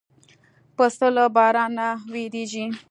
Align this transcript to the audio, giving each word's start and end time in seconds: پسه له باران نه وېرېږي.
پسه 0.75 1.07
له 1.15 1.25
باران 1.35 1.71
نه 1.77 1.87
وېرېږي. 2.11 2.65